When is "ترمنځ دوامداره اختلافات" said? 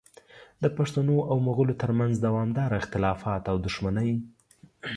1.81-3.43